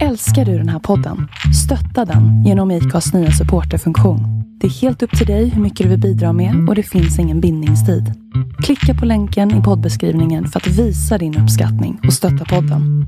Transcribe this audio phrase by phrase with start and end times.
[0.00, 1.28] Älskar du den här podden?
[1.64, 4.20] Stötta den genom IKAs nya supporterfunktion.
[4.60, 7.18] Det är helt upp till dig hur mycket du vill bidra med och det finns
[7.18, 8.14] ingen bindningstid.
[8.62, 13.06] Klicka på länken i poddbeskrivningen för att visa din uppskattning och stötta podden.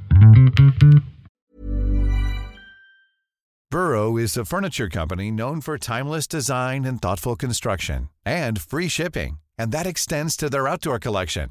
[3.71, 9.37] Burrow is a furniture company known for timeless design and thoughtful construction and free shipping,
[9.62, 11.51] and that extends to their outdoor collection.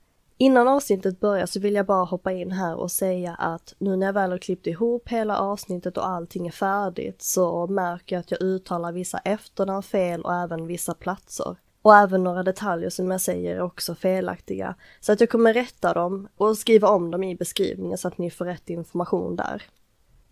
[0.41, 4.05] Innan avsnittet börjar så vill jag bara hoppa in här och säga att nu när
[4.05, 8.31] jag väl har klippt ihop hela avsnittet och allting är färdigt så märker jag att
[8.31, 11.55] jag uttalar vissa efternamn fel och även vissa platser.
[11.81, 14.75] Och även några detaljer som jag säger är också felaktiga.
[14.99, 18.31] Så att jag kommer rätta dem och skriva om dem i beskrivningen så att ni
[18.31, 19.63] får rätt information där.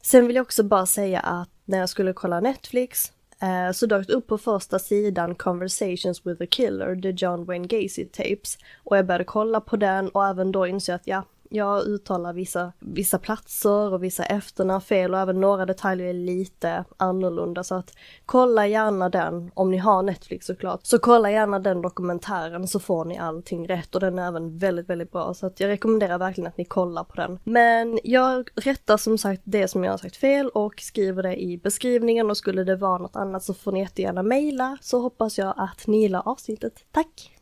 [0.03, 4.07] Sen vill jag också bara säga att när jag skulle kolla Netflix Eh, så dök
[4.07, 8.57] det upp på första sidan Conversations with a Killer, the John Wayne Gacy tapes.
[8.83, 12.33] Och jag började kolla på den och även då insåg jag att ja, jag uttalar
[12.33, 17.75] vissa, vissa platser och vissa efternamn fel och även några detaljer är lite annorlunda så
[17.75, 17.93] att
[18.25, 20.79] kolla gärna den om ni har Netflix såklart.
[20.83, 24.89] Så kolla gärna den dokumentären så får ni allting rätt och den är även väldigt,
[24.89, 27.39] väldigt bra så att jag rekommenderar verkligen att ni kollar på den.
[27.43, 31.57] Men jag rättar som sagt det som jag har sagt fel och skriver det i
[31.57, 35.53] beskrivningen och skulle det vara något annat så får ni jättegärna mejla så hoppas jag
[35.57, 36.73] att ni gillar avsnittet.
[36.91, 37.38] Tack!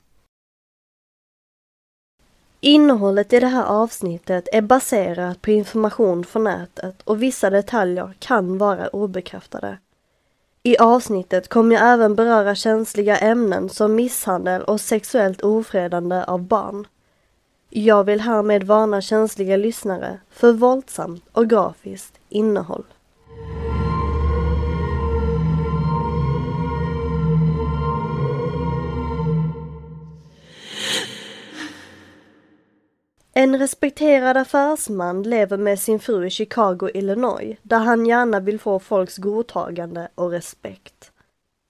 [2.59, 8.57] Innehållet i det här avsnittet är baserat på information från nätet och vissa detaljer kan
[8.57, 9.77] vara obekräftade.
[10.63, 16.87] I avsnittet kommer jag även beröra känsliga ämnen som misshandel och sexuellt ofredande av barn.
[17.69, 22.83] Jag vill härmed varna känsliga lyssnare för våldsamt och grafiskt innehåll.
[33.39, 38.79] En respekterad affärsman lever med sin fru i Chicago, Illinois, där han gärna vill få
[38.79, 41.11] folks godtagande och respekt.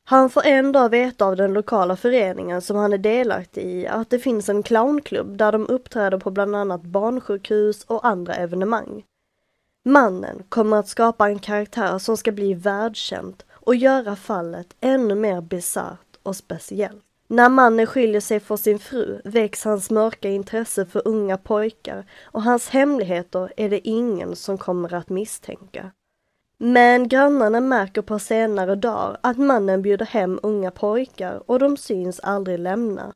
[0.03, 4.09] Han får en dag veta av den lokala föreningen som han är delaktig i att
[4.09, 9.03] det finns en clownklubb där de uppträder på bland annat barnsjukhus och andra evenemang.
[9.85, 15.41] Mannen kommer att skapa en karaktär som ska bli världskänt och göra fallet ännu mer
[15.41, 17.06] bisarrt och speciellt.
[17.29, 22.43] När mannen skiljer sig från sin fru väcks hans mörka intresse för unga pojkar och
[22.43, 25.91] hans hemligheter är det ingen som kommer att misstänka.
[26.59, 32.19] Men grannarna märker på senare dagar att mannen bjuder hem unga pojkar och de syns
[32.19, 33.13] aldrig lämna.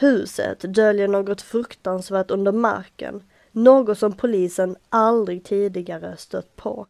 [0.00, 3.22] Huset döljer något fruktansvärt under marken,
[3.52, 6.86] något som polisen aldrig tidigare stött på.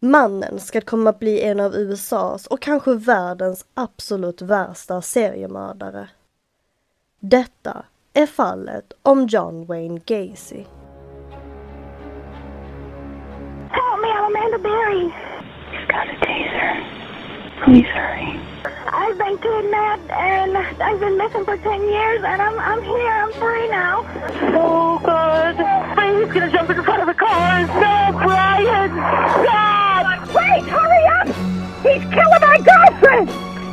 [0.00, 6.08] Mannen ska komma att bli en av USAs och kanske världens absolut värsta seriemördare.
[7.20, 7.84] Detta
[8.14, 10.64] är fallet om John Wayne Gacy.
[13.70, 15.12] Help me, I'm Amanda Berry.
[15.72, 16.84] You've got a taser.
[17.64, 18.40] Please hurry.
[18.88, 23.32] I've been kidnapped and I've been missing for 10 years and I'm, I'm here, I'm
[23.32, 24.04] free now.
[24.58, 25.56] Oh, God.
[25.56, 27.60] He's gonna jump in front of the car.
[27.62, 28.90] No, Brian!
[29.44, 29.65] Stop!
[30.56, 31.26] Wait, hurry up!
[31.82, 33.28] He's killing my girlfriend!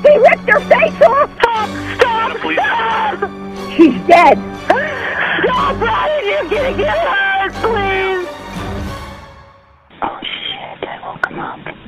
[0.06, 1.32] He ripped her face off!
[1.38, 1.70] Stop!
[1.96, 2.38] Stop!
[2.52, 3.30] Stop!
[3.72, 4.38] She's dead!
[5.46, 8.28] No, Brian, you're gonna get hurt, please!
[10.02, 11.83] Oh, shit, I woke him up.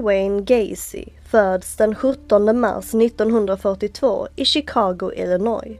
[0.00, 5.78] John Wayne Gacy föds den 17 mars 1942 i Chicago, Illinois.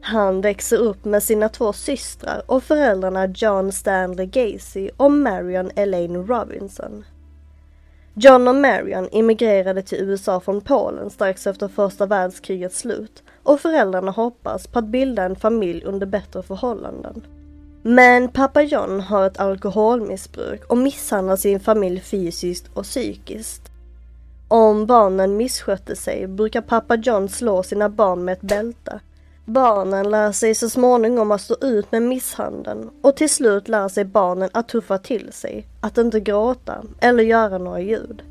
[0.00, 6.26] Han växer upp med sina två systrar och föräldrarna John Stanley Gacy och Marion Elaine
[6.26, 7.04] Robinson.
[8.14, 14.10] John och Marion immigrerade till USA från Polen strax efter första världskrigets slut och föräldrarna
[14.10, 17.26] hoppas på att bilda en familj under bättre förhållanden.
[17.88, 23.62] Men pappa John har ett alkoholmissbruk och misshandlar sin familj fysiskt och psykiskt.
[24.48, 29.00] Om barnen misskötte sig brukar pappa John slå sina barn med ett bälte.
[29.44, 34.04] Barnen lär sig så småningom att stå ut med misshandeln och till slut lär sig
[34.04, 38.22] barnen att tuffa till sig, att inte gråta eller göra några ljud.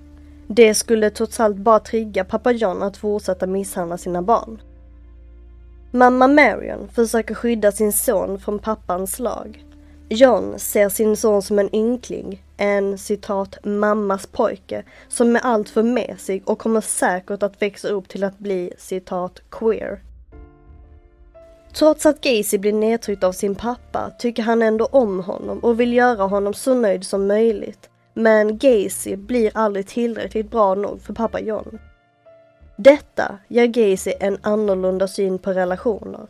[0.47, 4.61] Det skulle trots allt bara trigga pappa John att fortsätta misshandla sina barn.
[5.95, 9.65] Mamma Marion försöker skydda sin son från pappans slag.
[10.09, 15.83] John ser sin son som en ynkling, en citat mammas pojke som är allt för
[15.83, 19.99] mesig och kommer säkert att växa upp till att bli citat queer.
[21.73, 25.93] Trots att Gacy blir nedtryckt av sin pappa tycker han ändå om honom och vill
[25.93, 27.89] göra honom så nöjd som möjligt.
[28.13, 31.79] Men Gacy blir aldrig tillräckligt bra nog för pappa John.
[32.77, 36.27] Detta ger Gacy en annorlunda syn på relationer.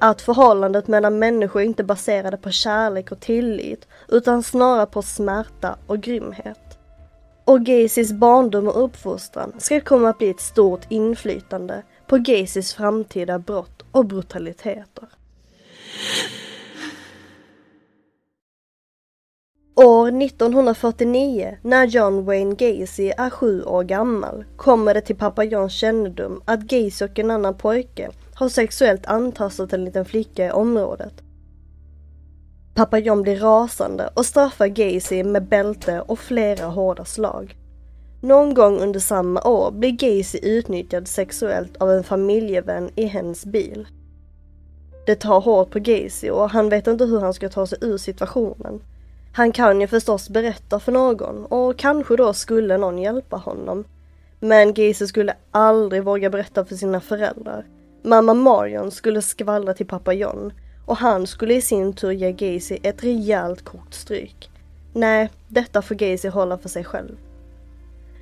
[0.00, 6.00] Att förhållandet mellan människor inte baserade på kärlek och tillit utan snarare på smärta och
[6.00, 6.78] grymhet.
[7.44, 13.38] Och Gacys barndom och uppfostran ska komma att bli ett stort inflytande på Gacys framtida
[13.38, 15.08] brott och brutaliteter.
[19.84, 25.72] År 1949, när John Wayne Gacy är sju år gammal, kommer det till pappa Johns
[25.72, 31.12] kännedom att Gacy och en annan pojke har sexuellt antastat en liten flicka i området.
[32.74, 37.56] Pappa John blir rasande och straffar Gacy med bälte och flera hårda slag.
[38.20, 43.86] Någon gång under samma år blir Gacy utnyttjad sexuellt av en familjevän i hens bil.
[45.06, 47.96] Det tar hårt på Gacy och han vet inte hur han ska ta sig ur
[47.96, 48.80] situationen.
[49.32, 53.84] Han kan ju förstås berätta för någon och kanske då skulle någon hjälpa honom.
[54.40, 57.66] Men Gacy skulle aldrig våga berätta för sina föräldrar.
[58.02, 60.52] Mamma Marion skulle skvallra till pappa John
[60.86, 64.50] och han skulle i sin tur ge Gacy ett rejält kort stryk.
[64.92, 67.16] Nej, detta får Gacy hålla för sig själv.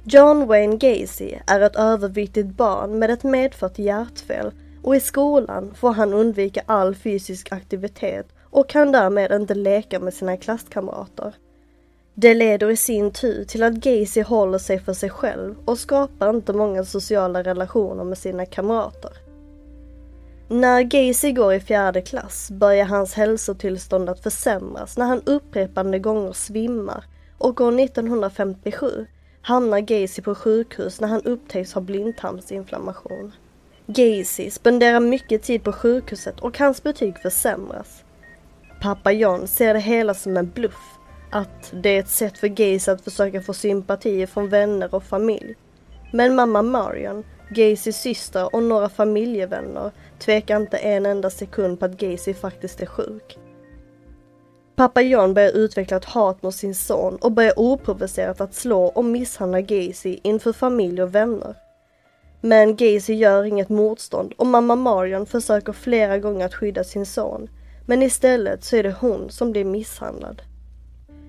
[0.04, 5.92] John Wayne Gacy är ett överviktigt barn med ett medfött hjärtfel och i skolan får
[5.92, 8.26] han undvika all fysisk aktivitet
[8.56, 11.34] och kan därmed inte leka med sina klasskamrater.
[12.14, 16.30] Det leder i sin tur till att Gacy håller sig för sig själv och skapar
[16.30, 19.10] inte många sociala relationer med sina kamrater.
[20.48, 26.32] När Gacy går i fjärde klass börjar hans hälsotillstånd att försämras när han upprepande gånger
[26.32, 27.04] svimmar
[27.38, 29.06] och år 1957
[29.42, 33.32] hamnar Gacy på sjukhus när han upptäcks ha blindtarmsinflammation.
[33.86, 38.02] Gacy spenderar mycket tid på sjukhuset och hans betyg försämras.
[38.81, 40.99] Pappa John ser det hela som en bluff,
[41.31, 45.55] att det är ett sätt för Gacy att försöka få sympati från vänner och familj.
[46.12, 51.96] Men mamma Marion, Gacys syster och några familjevänner tvekar inte en enda sekund på att
[51.96, 53.38] Gacy faktiskt är sjuk.
[54.76, 59.05] Pappa John börjar utveckla ett hat mot sin son och börjar oprovocerat att slå och
[59.05, 61.55] misshandla Gacy inför familj och vänner.
[62.40, 67.49] Men Gacy gör inget motstånd och mamma Marion försöker flera gånger att skydda sin son.
[67.86, 70.42] Men istället så är det hon som blir misshandlad.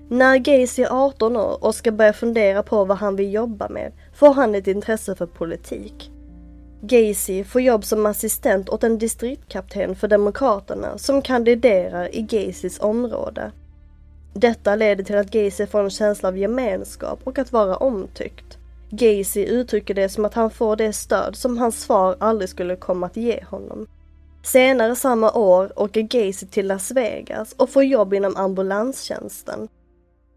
[0.08, 3.92] När Gacy är 18 år och ska börja fundera på vad han vill jobba med
[4.14, 6.10] får han ett intresse för politik.
[6.80, 13.52] Gacy får jobb som assistent åt en distriktkapten för Demokraterna som kandiderar i Gacys område.
[14.34, 18.58] Detta leder till att Gacy får en känsla av gemenskap och att vara omtyckt.
[18.90, 23.06] Gacy uttrycker det som att han får det stöd som hans far aldrig skulle komma
[23.06, 23.86] att ge honom.
[24.42, 29.68] Senare samma år åker Gacy till Las Vegas och får jobb inom ambulanstjänsten.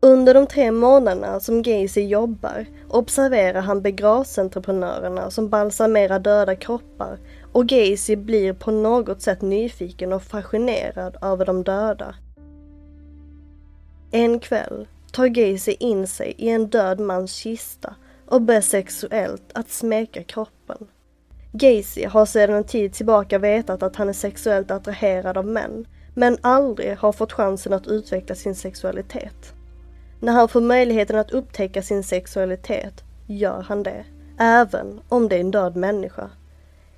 [0.03, 7.19] Under de tre månaderna som Gacy jobbar observerar han begravningsentreprenörerna som balsamerar döda kroppar
[7.51, 12.15] och Gacy blir på något sätt nyfiken och fascinerad över de döda.
[14.11, 19.69] En kväll tar Gacy in sig i en död mans kista och börjar sexuellt att
[19.69, 20.87] smeka kroppen.
[21.51, 26.37] Gacy har sedan en tid tillbaka vetat att han är sexuellt attraherad av män, men
[26.41, 29.53] aldrig har fått chansen att utveckla sin sexualitet.
[30.19, 34.05] När han får möjligheten att upptäcka sin sexualitet gör han det,
[34.39, 36.29] även om det är en död människa.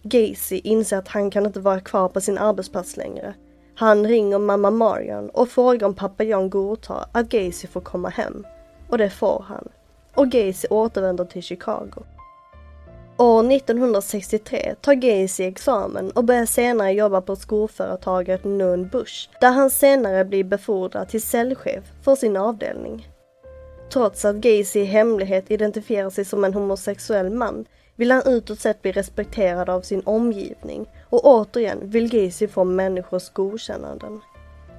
[0.04, 3.34] Gacy inser att han kan inte vara kvar på sin arbetsplats längre.
[3.76, 8.46] Han ringer mamma Marion och frågar om pappa John godtar att Gacy får komma hem.
[8.90, 9.68] Och det får han.
[10.16, 12.04] Och Gacy återvänder till Chicago.
[13.18, 19.70] År 1963 tar Gacy examen och börjar senare jobba på skoföretaget Nun Bush, där han
[19.70, 23.08] senare blir befordrad till säljchef för sin avdelning.
[23.90, 27.66] Trots att Gacy i hemlighet identifierar sig som en homosexuell man
[27.96, 33.30] vill han utåt sett bli respekterad av sin omgivning och återigen vill Gacy få människors
[33.30, 34.22] godkännanden.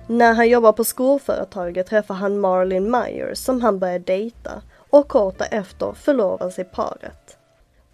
[0.07, 5.39] När han jobbar på skoföretaget träffar han Marlene Myers som han börjar dejta och kort
[5.39, 7.24] därefter förlovar sig paret.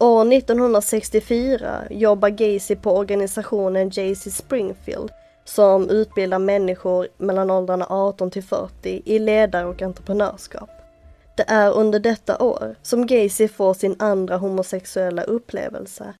[0.01, 5.11] År 1964 jobbar Gacy på organisationen JC Springfield
[5.45, 10.69] som utbildar människor mellan åldrarna 18 till 40 i ledare och entreprenörskap.
[11.37, 16.13] Det är under detta år som Gacy får sin andra homosexuella upplevelse.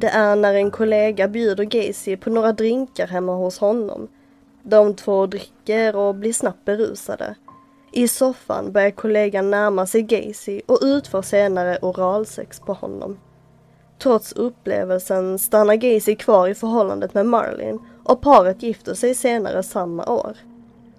[0.00, 4.08] Det är när en kollega bjuder Gacy på några drinkar hemma hos honom.
[4.62, 7.34] De två dricker och blir snabbt berusade.
[7.92, 13.18] I soffan börjar kollegan närma sig Gacy och utför senare oralsex på honom.
[13.98, 20.06] Trots upplevelsen stannar Gacy kvar i förhållandet med Marlin och paret gifter sig senare samma
[20.06, 20.36] år.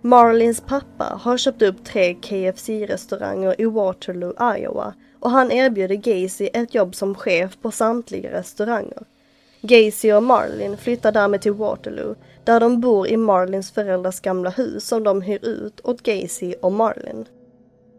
[0.04, 6.76] Marlins pappa har köpt upp tre KFC-restauranger i Waterloo, Iowa och han erbjuder Gacy ett
[6.76, 9.04] jobb som chef på samtliga restauranger.
[9.62, 14.88] Gacy och Marlin flyttar därmed till Waterloo där de bor i Marlins föräldrars gamla hus
[14.88, 17.26] som de hyr ut åt Gacy och Marlin.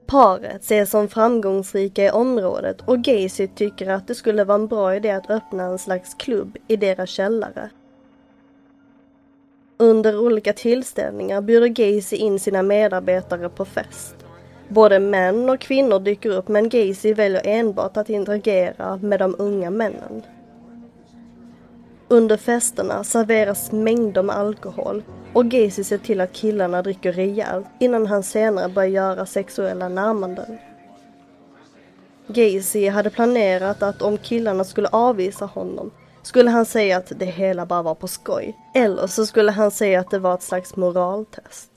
[0.06, 4.97] Paret ses som framgångsrika i området och Gacy tycker att det skulle vara en bra
[4.97, 7.71] idé att öppna en slags klubb i deras källare.
[9.83, 14.15] Under olika tillställningar bjuder Gacy in sina medarbetare på fest.
[14.69, 19.71] Både män och kvinnor dyker upp men Gacy väljer enbart att interagera med de unga
[19.71, 20.23] männen.
[22.09, 28.07] Under festerna serveras mängder med alkohol och Gacy ser till att killarna dricker rejält innan
[28.07, 30.59] han senare börjar göra sexuella närmanden.
[32.27, 35.91] Gacy hade planerat att om killarna skulle avvisa honom
[36.23, 38.57] skulle han säga att det hela bara var på skoj.
[38.75, 41.71] Eller så skulle han säga att det var ett slags moraltest.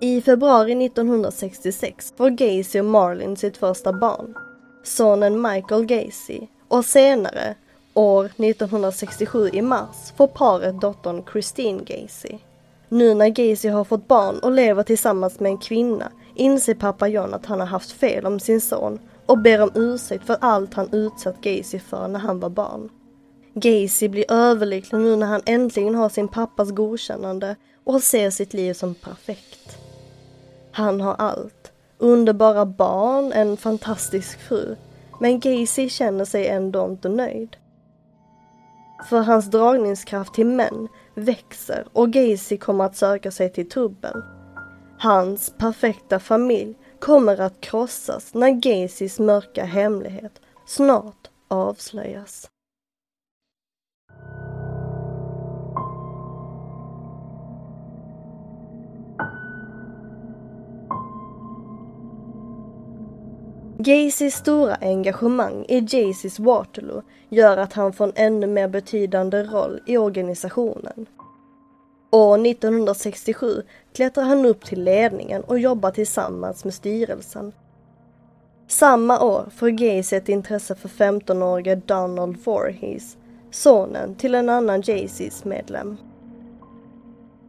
[0.00, 4.34] I februari 1966 får Gacy och Marlin sitt första barn,
[4.82, 7.54] sonen Michael Gacy och senare,
[7.94, 12.38] år 1967 i mars, får paret dottern Christine Gacy.
[12.88, 17.34] Nu när Gacy har fått barn och lever tillsammans med en kvinna inser pappa John
[17.34, 20.92] att han har haft fel om sin son och ber om ursäkt för allt han
[20.92, 22.90] utsatt Gacy för när han var barn.
[23.54, 28.74] Gacy blir överlycklig nu när han äntligen har sin pappas godkännande och ser sitt liv
[28.74, 29.78] som perfekt.
[30.72, 31.72] Han har allt.
[31.98, 34.76] Underbara barn, en fantastisk fru.
[35.20, 37.56] Men Gacy känner sig ändå inte nöjd.
[39.08, 44.22] För hans dragningskraft till män växer och Gacy kommer att söka sig till trubbel.
[44.98, 52.48] Hans perfekta familj kommer att krossas när Gacys mörka hemlighet snart avslöjas.
[63.78, 69.80] Gacys stora engagemang i Jaycees Waterloo gör att han får en ännu mer betydande roll
[69.86, 71.06] i organisationen.
[72.14, 77.52] År 1967 klättrar han upp till ledningen och jobbar tillsammans med styrelsen.
[78.68, 83.16] Samma år får Gacy ett intresse för 15-årige Donald Voorhees,
[83.50, 85.96] sonen till en annan Jaycees medlem.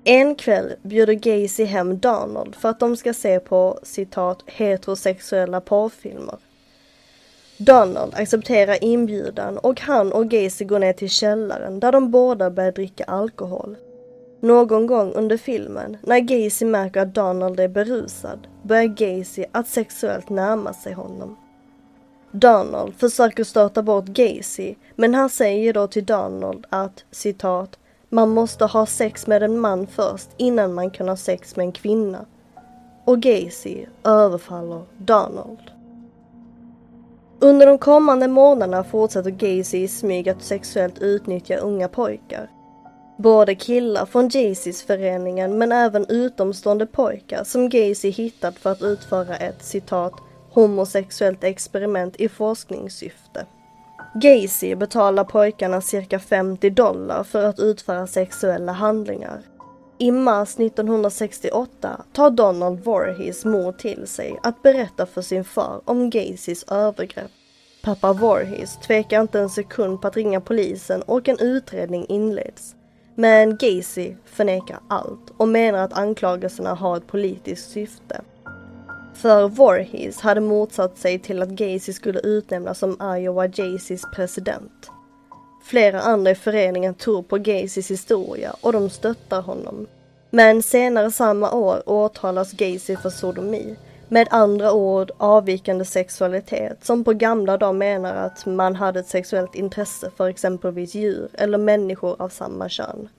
[0.04, 6.38] En kväll bjuder Gacy hem Donald för att de ska se på citat heterosexuella porrfilmer.
[7.58, 12.72] Donald accepterar inbjudan och han och Gacy går ner till källaren där de båda börjar
[12.72, 13.76] dricka alkohol.
[14.44, 20.30] Någon gång under filmen, när Gacy märker att Donald är berusad, börjar Gacy att sexuellt
[20.30, 21.38] närma sig honom.
[22.32, 28.66] Donald försöker stöta bort Gacy, men han säger då till Donald att citat man måste
[28.66, 32.26] ha sex med en man först innan man kan ha sex med en kvinna.
[33.06, 35.72] Och Gacy överfaller Donald.
[37.40, 42.50] Under de kommande månaderna fortsätter Gacy i smyg att sexuellt utnyttja unga pojkar.
[43.24, 49.36] Både killar från Jaycees föreningen men även utomstående pojkar som Gacy hittat för att utföra
[49.36, 50.14] ett citat
[50.50, 53.46] homosexuellt experiment i forskningssyfte.
[54.16, 59.42] Gacy betalar pojkarna cirka 50 dollar för att utföra sexuella handlingar.
[59.98, 66.10] I mars 1968 tar Donald Voorhees mor till sig att berätta för sin far om
[66.10, 67.32] Gacys övergrepp.
[67.84, 72.76] Pappa Voorhees tvekar inte en sekund på att ringa polisen och en utredning inleds.
[73.16, 78.22] Men Gacy förnekar allt och menar att anklagelserna har ett politiskt syfte.
[79.14, 84.90] För Voorhees hade motsatt sig till att Gacy skulle utnämnas som Iowa Jaycees president.
[85.64, 89.88] Flera andra i föreningen tror på Gacys historia och de stöttar honom.
[90.30, 93.76] Men senare samma år åtalas Gacy för sodomi.
[94.14, 99.56] Med andra ord avvikande sexualitet som på gamla dagar menar att man hade ett sexuellt
[99.56, 103.10] intresse för exempelvis djur eller människor av samma kön.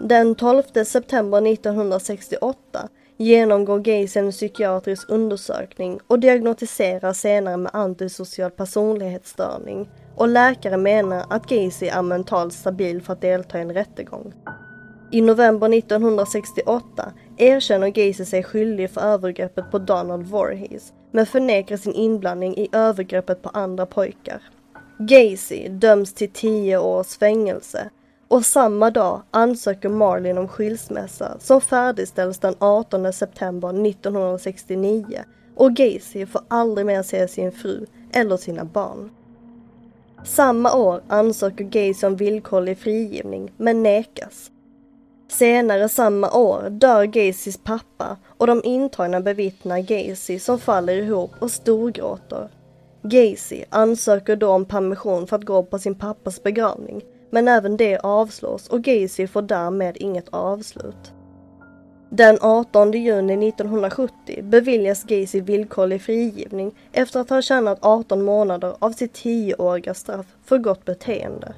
[0.00, 9.90] Den 12 september 1968 genomgår Gacy en psykiatrisk undersökning och diagnostiseras senare med antisocial personlighetsstörning
[10.16, 14.32] och läkare menar att Gacy är mentalt stabil för att delta i en rättegång.
[15.12, 21.92] I november 1968 erkänner Gacy sig skyldig för övergreppet på Donald Voorhees, men förnekar sin
[21.92, 24.42] inblandning i övergreppet på andra pojkar.
[24.98, 27.90] Gacy döms till 10 års fängelse
[28.28, 35.04] och samma dag ansöker Marlin om skilsmässa som färdigställs den 18 september 1969
[35.54, 39.10] och Gacy får aldrig mer se sin fru eller sina barn.
[40.24, 44.50] Samma år ansöker Gacy om villkorlig frigivning men nekas.
[45.30, 51.50] Senare samma år dör Gacys pappa och de intagna bevittnar Gacy som faller ihop och
[51.50, 52.48] storgråter.
[53.02, 57.98] Gacy ansöker då om permission för att gå på sin pappas begravning men även det
[57.98, 61.12] avslås och Gacy får därmed inget avslut.
[62.10, 68.92] Den 18 juni 1970 beviljas Gacy villkorlig frigivning efter att ha tjänat 18 månader av
[68.92, 71.54] sitt 10-åriga straff för gott beteende.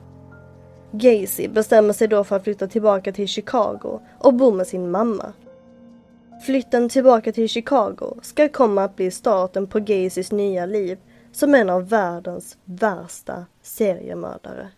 [0.92, 5.32] Gacy bestämmer sig då för att flytta tillbaka till Chicago och bo med sin mamma.
[6.46, 10.98] Flytten tillbaka till Chicago ska komma att bli starten på Gacys nya liv
[11.32, 14.68] som en av världens värsta seriemördare.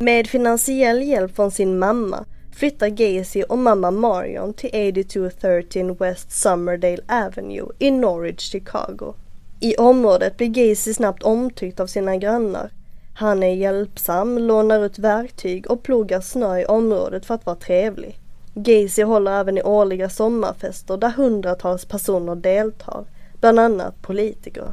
[0.00, 2.24] Med finansiell hjälp från sin mamma
[2.58, 9.14] flyttar Gacy och mamma Marion till 8213 West Summerdale Avenue i Norwich, Chicago.
[9.60, 12.70] I området blir Gacy snabbt omtyckt av sina grannar.
[13.14, 18.18] Han är hjälpsam, lånar ut verktyg och plogar snö i området för att vara trevlig.
[18.54, 23.04] Gacy håller även i årliga sommarfester där hundratals personer deltar,
[23.40, 24.68] bland annat politiker.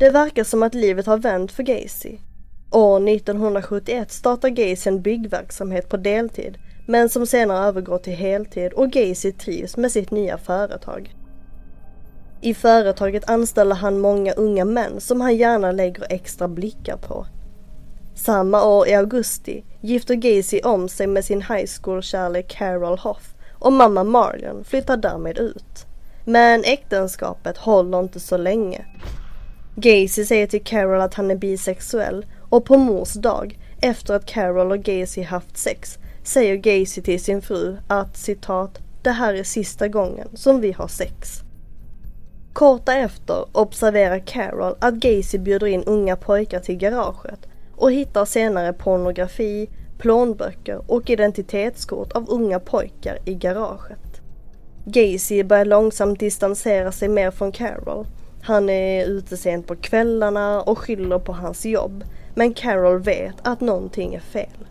[0.00, 2.18] Det verkar som att livet har vänt för Gacy.
[2.72, 8.90] År 1971 startar Gacy en byggverksamhet på deltid men som senare övergår till heltid och
[8.90, 11.14] Gacy trivs med sitt nya företag.
[12.40, 17.26] I företaget anställer han många unga män som han gärna lägger extra blickar på.
[18.14, 23.72] Samma år i augusti gifter Gacy om sig med sin high school-kärlek Carol Hoff och
[23.72, 25.86] mamma Marlon flyttar därmed ut.
[26.24, 28.86] Men äktenskapet håller inte så länge.
[29.76, 34.72] Gacy säger till Carol att han är bisexuell och på mors dag, efter att Carol
[34.72, 39.88] och Gacy haft sex, säger Gacy till sin fru att citat, det här är sista
[39.88, 41.40] gången som vi har sex.
[42.52, 48.72] Kort efter observerar Carol att Gacy bjuder in unga pojkar till garaget och hittar senare
[48.72, 54.20] pornografi, plånböcker och identitetskort av unga pojkar i garaget.
[54.84, 58.06] Gacy börjar långsamt distansera sig mer från Carol.
[58.42, 63.60] Han är ute sent på kvällarna och skyller på hans jobb men Carol vet att
[63.60, 64.66] någonting är fel.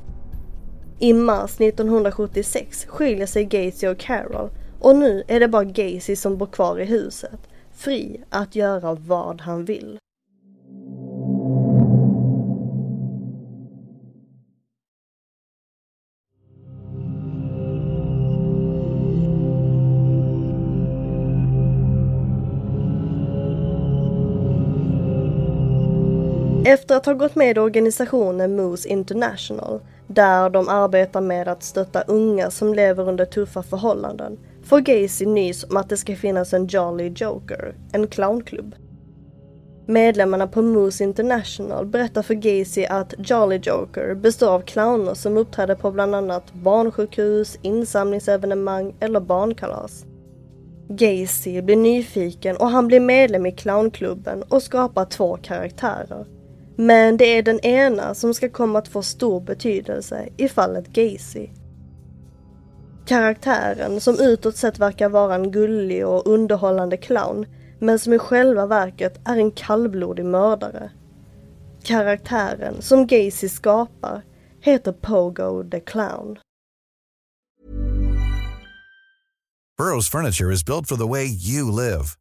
[1.00, 6.38] I mars 1976 skiljer sig Gacy och Carol och nu är det bara Gacy som
[6.38, 7.40] bor kvar i huset,
[7.72, 9.98] fri att göra vad han vill.
[26.72, 32.02] Efter att ha gått med i organisationen Moose International, där de arbetar med att stötta
[32.02, 36.68] unga som lever under tuffa förhållanden, får Gacy nys om att det ska finnas en
[36.68, 38.76] Jolly Joker, en clownklubb.
[39.86, 45.76] Medlemmarna på Moose International berättar för Gacy att Jolly Joker består av clowner som uppträder
[45.76, 50.06] på bland annat barnsjukhus, insamlingsevenemang eller barnkalas.
[50.90, 56.26] Gacy blir nyfiken och han blir medlem i clownklubben och skapar två karaktärer.
[56.82, 61.48] Men det är den ena som ska komma att få stor betydelse i fallet Gacy.
[63.06, 67.46] Karaktären som utåt sett verkar vara en gullig och underhållande clown
[67.80, 70.92] men som i själva verket är en kallblodig mördare.
[71.84, 74.22] Karaktären som Gacy skapar
[74.62, 76.40] heter Pogo the Clown.
[79.78, 82.21] Burrows furniture is built for the way you live.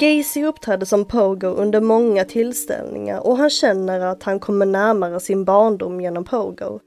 [0.00, 5.44] Gacy uppträdde som pogo under många tillställningar och han känner att han kommer närmare sin
[5.44, 6.80] barndom genom pogo.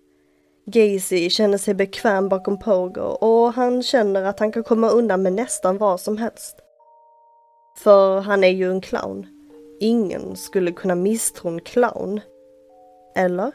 [0.65, 5.33] Gacy känner sig bekväm bakom pogo och han känner att han kan komma undan med
[5.33, 6.57] nästan vad som helst.
[7.83, 9.27] För han är ju en clown.
[9.79, 12.21] Ingen skulle kunna misstro en clown.
[13.15, 13.51] Eller?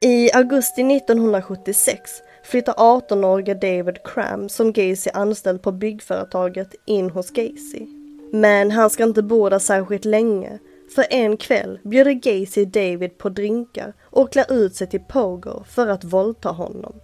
[0.00, 2.10] I augusti 1976
[2.46, 7.86] flyttar 18-årige David Cram som Gacy anställd på byggföretaget in hos Gacy.
[8.32, 10.58] Men han ska inte bo där särskilt länge
[10.94, 15.86] för en kväll bjuder Gacy David på drinkar och klär ut sig till Pogo för
[15.86, 17.00] att våldta honom.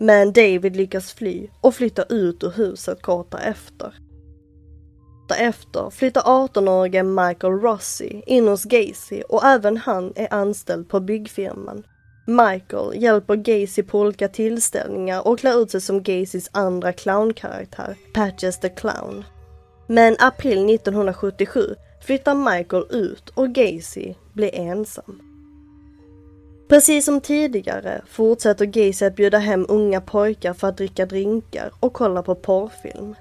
[0.00, 3.94] Men David lyckas fly och flyttar ut ur huset kort därefter.
[5.28, 11.82] Därefter flyttar 18-årige Michael Rossi in hos Gacy och även han är anställd på byggfirman.
[12.28, 18.60] Michael hjälper Gacy på olika tillställningar och klär ut sig som Gacys andra clownkaraktär, Patches
[18.60, 19.24] the Clown.
[19.86, 21.74] Men april 1977
[22.06, 25.20] flyttar Michael ut och Gacy blir ensam.
[26.68, 31.92] Precis som tidigare fortsätter Gacy att bjuda hem unga pojkar för att dricka drinkar och
[31.92, 33.14] kolla på porrfilm.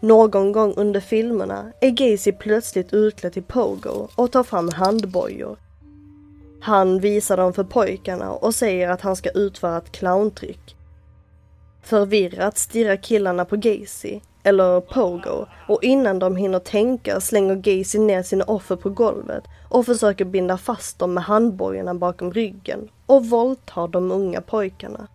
[0.00, 5.56] Någon gång under filmerna är Gacy plötsligt utklädd till pogo och tar fram handbojor.
[6.60, 10.76] Han visar dem för pojkarna och säger att han ska utföra ett clowntryck.
[11.82, 18.22] Förvirrat stirrar killarna på Gacy eller pogo, och innan de hinner tänka slänger Gacy ner
[18.22, 23.88] sina offer på golvet och försöker binda fast dem med handbojorna bakom ryggen och våldtar
[23.88, 25.08] de unga pojkarna.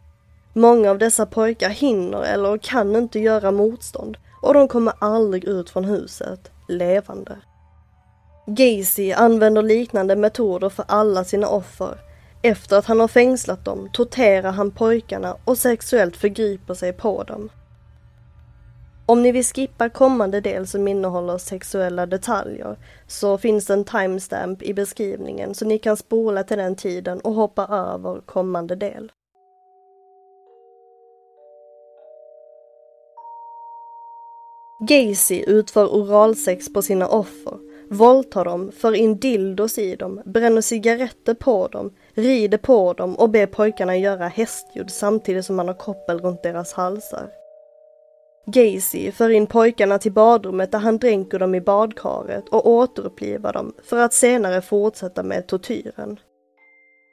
[0.53, 5.69] Många av dessa pojkar hinner eller kan inte göra motstånd och de kommer aldrig ut
[5.69, 7.38] från huset levande.
[8.45, 11.97] Gacy använder liknande metoder för alla sina offer.
[12.41, 17.49] Efter att han har fängslat dem torterar han pojkarna och sexuellt förgriper sig på dem.
[19.06, 22.77] Om ni vill skippa kommande del som innehåller sexuella detaljer
[23.08, 27.34] så finns det en timestamp i beskrivningen så ni kan spola till den tiden och
[27.34, 29.12] hoppa över kommande del.
[34.79, 41.34] Gacy utför oralsex på sina offer, våldtar dem, för in dildos i dem, bränner cigaretter
[41.34, 46.19] på dem, rider på dem och ber pojkarna göra hästljud samtidigt som han har koppel
[46.19, 47.29] runt deras halsar.
[48.45, 53.73] Gacy för in pojkarna till badrummet där han dränker dem i badkaret och återupplivar dem
[53.84, 56.19] för att senare fortsätta med tortyren.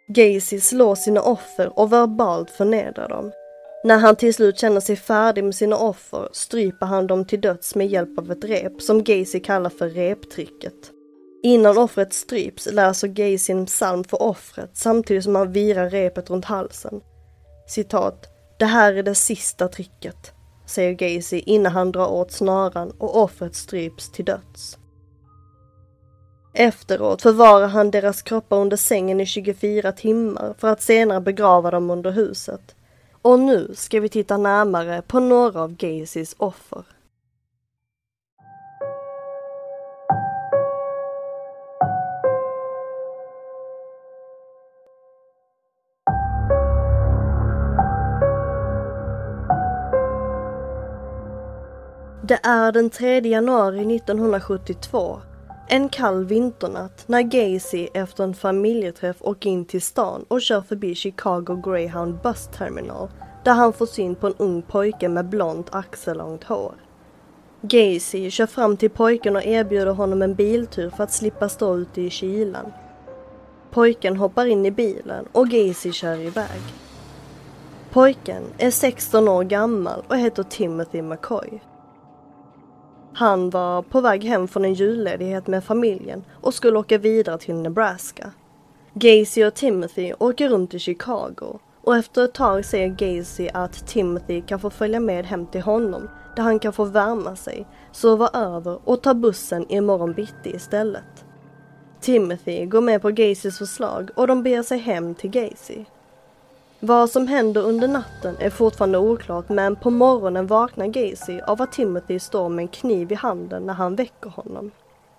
[0.08, 3.32] Gacy slår sina offer och verbalt förnedrar dem.
[3.84, 7.74] När han till slut känner sig färdig med sina offer stryper han dem till döds
[7.74, 10.90] med hjälp av ett rep som Gacy kallar för reptricket.
[11.42, 16.44] Innan offret stryps läser Gacy en psalm för offret samtidigt som han virar repet runt
[16.44, 17.00] halsen.
[17.68, 18.26] Citat.
[18.58, 20.32] Det här är det sista tricket
[20.70, 24.78] säger Gacy innan han drar åt snaran och offret stryps till döds.
[26.54, 31.90] Efteråt förvarar han deras kroppar under sängen i 24 timmar för att senare begrava dem
[31.90, 32.74] under huset.
[33.22, 36.84] Och nu ska vi titta närmare på några av Gacys offer.
[52.22, 55.20] Det är den 3 januari 1972.
[55.72, 60.94] En kall vinternatt när Gacy efter en familjeträff åker in till stan och kör förbi
[60.94, 63.08] Chicago Greyhound Bus Terminal
[63.44, 66.74] där han får syn på en ung pojke med blont axellångt hår.
[67.62, 72.00] Gacy kör fram till pojken och erbjuder honom en biltur för att slippa stå ute
[72.00, 72.72] i kylan.
[73.70, 76.60] Pojken hoppar in i bilen och Gacy kör iväg.
[77.90, 81.60] Pojken är 16 år gammal och heter Timothy McCoy.
[83.12, 87.54] Han var på väg hem från en julledighet med familjen och skulle åka vidare till
[87.54, 88.32] Nebraska.
[88.94, 94.40] Gacy och Timothy åker runt i Chicago och efter ett tag säger Gacy att Timothy
[94.40, 98.78] kan få följa med hem till honom där han kan få värma sig, sova över
[98.84, 101.24] och ta bussen imorgon bitti istället.
[102.00, 105.84] Timothy går med på Gacys förslag och de beger sig hem till Gacy.
[106.82, 111.72] Vad som händer under natten är fortfarande oklart men på morgonen vaknar Gacy av att
[111.72, 114.70] Timothy står med en kniv i handen när han väcker honom.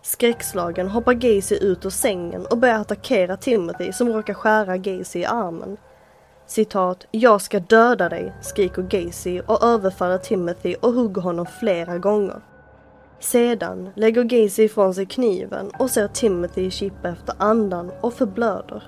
[0.02, 5.26] Skräckslagen hoppar Gacy ut ur sängen och börjar attackera Timothy som råkar skära Gacy i
[5.26, 5.78] armen.
[6.48, 12.42] Citat, jag ska döda dig, skriker Gacy och överfaller Timothy och hugger honom flera gånger.
[13.20, 18.84] Sedan lägger Gacy ifrån sig kniven och ser Timothy kippa efter andan och förblöder.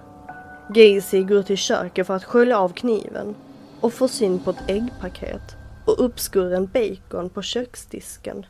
[0.73, 3.36] Gacy går till köket för att skölja av kniven
[3.81, 5.55] och får syn på ett äggpaket
[5.86, 8.45] och uppskuren bacon på köksdisken.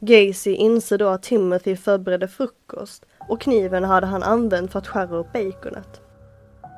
[0.00, 5.16] Gacy inser då att Timothy förberedde frukost och kniven hade han använt för att skära
[5.16, 6.00] upp baconet.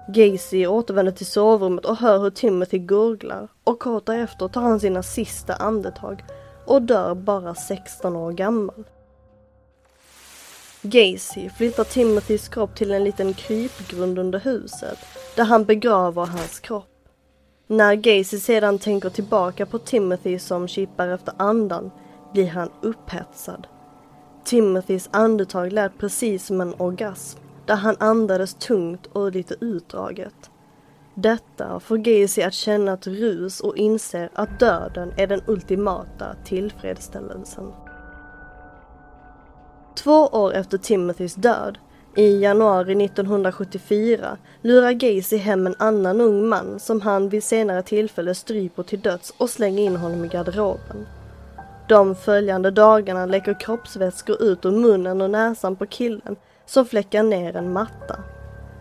[0.09, 5.03] Gacy återvänder till sovrummet och hör hur Timothy gurglar och kort därefter tar han sina
[5.03, 6.25] sista andetag
[6.67, 8.85] och dör bara 16 år gammal.
[10.87, 14.99] Gacy flyttar Timothys kropp till en liten krypgrund under huset
[15.37, 17.09] där han begraver hans kropp.
[17.67, 21.91] När Gacy sedan tänker tillbaka på Timothy som kippar efter andan
[22.33, 23.67] blir han upphetsad.
[24.45, 30.51] Timothys andetag lät precis som en orgasm där han andades tungt och lite utdraget.
[31.15, 37.73] Detta får Gacy att känna ett rus och inser att döden är den ultimata tillfredsställelsen.
[39.97, 41.79] Två år efter Timothys död,
[42.17, 48.35] i januari 1974, lurar Gacy hem en annan ung man som han vid senare tillfälle
[48.35, 51.07] stryper till döds och slänger in honom i garderoben.
[51.89, 57.57] De följande dagarna läcker kroppsvätskor ut ur munnen och näsan på killen som fläckar ner
[57.57, 58.17] en matta.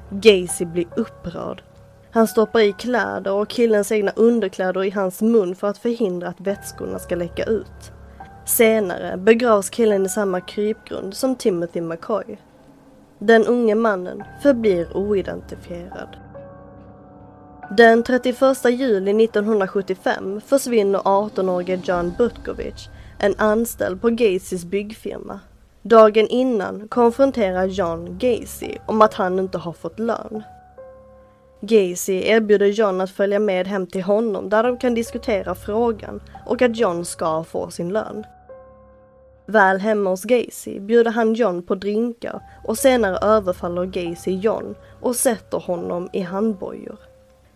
[0.10, 1.64] Gacy blir upprörd.
[2.12, 6.42] Han stoppar i kläder och killens egna underkläder i hans mun för att förhindra att
[6.42, 7.92] vätskorna ska läcka ut.
[8.46, 12.38] Senare begravs killen i samma krypgrund som Timothy McCoy.
[13.20, 16.18] Den unge mannen förblir oidentifierad.
[17.78, 25.40] Den 31 juli 1975 försvinner 18-årige John Butkovich, en anställd på Gacys byggfirma.
[25.82, 30.44] Dagen innan konfronterar John Gacy om att han inte har fått lön.
[31.66, 36.62] Gacy erbjuder John att följa med hem till honom där de kan diskutera frågan och
[36.62, 38.24] att John ska få sin lön.
[39.46, 45.16] Väl hemma hos Gacy bjuder han John på drinkar och senare överfaller Gacy John och
[45.16, 46.98] sätter honom i handbojor.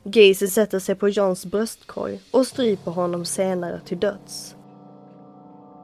[0.04, 4.56] Gacy sätter sig på Johns bröstkorg och stryper honom senare till döds.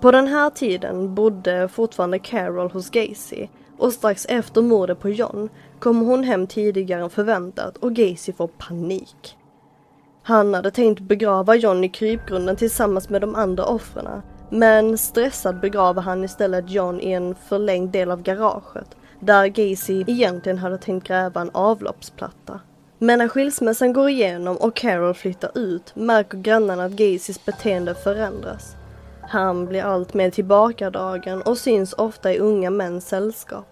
[0.02, 5.50] På den här tiden bodde fortfarande Carol hos Gacy och strax efter mordet på John
[5.80, 9.38] kommer hon hem tidigare än förväntat och Gacy får panik.
[10.24, 16.02] Han hade tänkt begrava John i krypgrunden tillsammans med de andra offren men stressad begraver
[16.02, 21.42] han istället John i en förlängd del av garaget där Gacy egentligen hade tänkt gräva
[21.42, 22.60] en avloppsplatta.
[23.00, 28.76] Men när skilsmässan går igenom och Carol flyttar ut märker grannarna att Gacys beteende förändras.
[29.34, 33.66] Han blir allt mer tillbakadragen och syns ofta i unga mäns sällskap.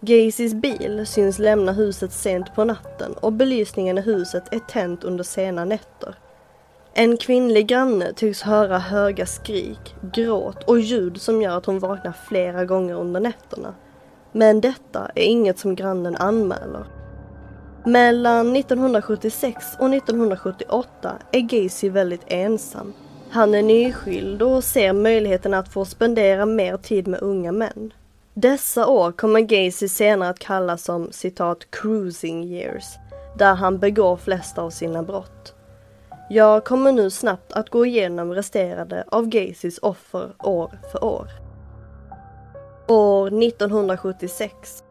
[0.00, 5.24] Gacys bil syns lämna huset sent på natten och belysningen i huset är tänt under
[5.24, 6.14] sena nätter.
[6.94, 12.14] En kvinnlig granne tycks höra höga skrik, gråt och ljud som gör att hon vaknar
[12.28, 13.74] flera gånger under nätterna.
[14.32, 16.84] Men detta är inget som grannen anmäler.
[17.84, 22.92] Mellan 1976 och 1978 är Gacy väldigt ensam.
[23.32, 27.92] Han är nyskild och ser möjligheten att få spendera mer tid med unga män.
[28.34, 32.84] Dessa år kommer Gacy senare att kallas som citat cruising years,
[33.38, 35.54] där han begår flest av sina brott.
[36.30, 41.28] Jag kommer nu snabbt att gå igenom resterande av Gacys offer år för år.
[42.88, 44.82] År 1976.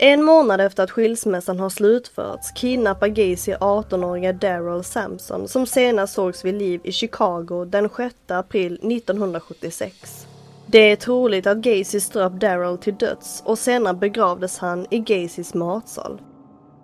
[0.00, 6.44] En månad efter att skilsmässan har slutförts kidnappar Gacy 18-åriga Daryl Sampson som senast sågs
[6.44, 10.26] vid liv i Chicago den 6 april 1976.
[10.66, 15.54] Det är troligt att Gacy ströp Daryl till döds och senare begravdes han i Gacys
[15.54, 16.20] matsal.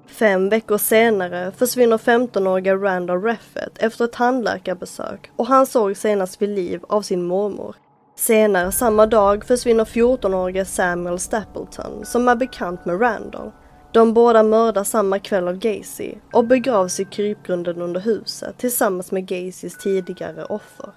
[0.06, 6.48] Fem veckor senare försvinner 15-åriga Randall Reffett efter ett tandläkarbesök och han såg senast vid
[6.48, 7.76] liv av sin mormor.
[8.16, 13.50] Senare samma dag försvinner 14-årige Samuel Stapleton som är bekant med Randall.
[13.92, 19.26] De båda mördas samma kväll av Gacy och begravs i krypgrunden under huset tillsammans med
[19.26, 20.90] Gacys tidigare offer.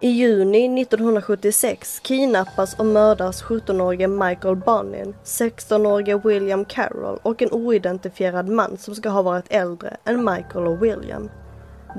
[0.00, 8.48] I juni 1976 kidnappas och mördas 17-årige Michael Bonin, 16-årige William Carroll och en oidentifierad
[8.48, 11.30] man som ska ha varit äldre än Michael och William.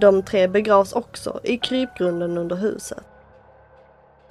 [0.01, 3.03] De tre begravs också i krypgrunden under huset.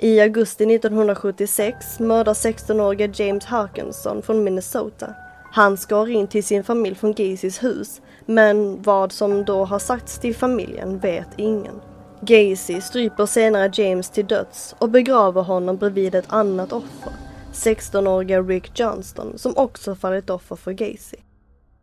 [0.01, 5.15] I augusti 1976 mördas 16-årige James Harkinson från Minnesota.
[5.53, 10.19] Han skar in till sin familj från Gacys hus, men vad som då har sagts
[10.19, 11.81] till familjen vet ingen.
[12.21, 17.13] Gacy stryper senare James till döds och begraver honom bredvid ett annat offer,
[17.53, 21.17] 16-åriga Rick Johnston, som också fallit offer för Gacy.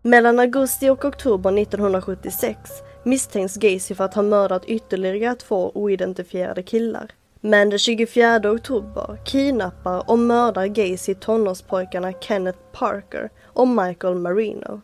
[0.01, 2.57] Mellan augusti och oktober 1976
[3.03, 7.11] misstänks Gacy för att ha mördat ytterligare två oidentifierade killar.
[7.45, 14.81] Men den 24 oktober kidnappar och mördar Gacy tonårspojkarna Kenneth Parker och Michael Marino.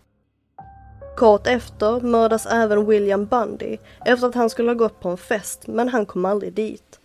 [1.18, 5.68] Kort efter mördas även William Bundy efter att han skulle ha gått på en fest
[5.68, 7.00] men han kom aldrig dit.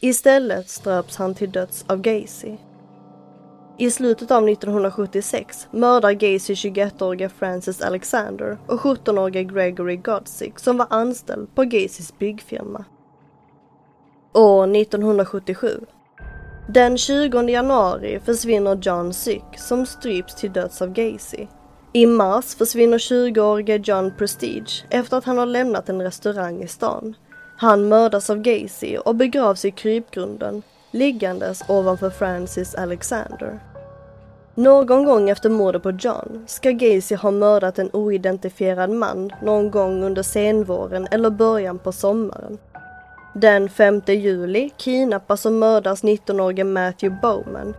[0.00, 2.56] Istället ströps han till döds av Gacy.
[3.78, 10.86] I slutet av 1976 mördar Gacy 21-åriga Francis Alexander och 17-åriga Gregory Godsick som var
[10.90, 12.84] anställd på Gacys byggfirma.
[14.36, 15.80] År 1977.
[16.68, 21.46] Den 20 januari försvinner John Sick som stryps till döds av Gacy.
[21.92, 27.16] I mars försvinner 20-årige John Prestige efter att han har lämnat en restaurang i stan.
[27.56, 33.60] Han mördas av Gacy och begravs i krypgrunden, liggandes ovanför Francis Alexander.
[34.54, 40.02] Någon gång efter mordet på John ska Gacy ha mördat en oidentifierad man någon gång
[40.04, 42.58] under senvåren eller början på sommaren.
[43.40, 47.74] Den 5 juli kidnappas och mördas 19-årige Matthew Bowman